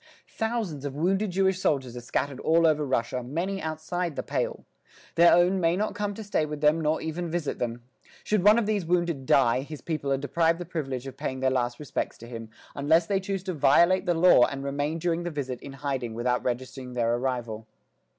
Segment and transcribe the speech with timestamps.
[0.29, 4.65] Thousands of wounded Jewish soldiers are scattered all over Russia, many outside the "Pale."
[5.13, 7.83] Their own may not come to stay with them nor even visit them.
[8.23, 11.39] Should one of these wounded die, his people are deprived of the privilege of paying
[11.39, 15.21] their last respects to him; unless they choose to violate the law and remain during
[15.21, 17.67] the visit in hiding without registering their arrival.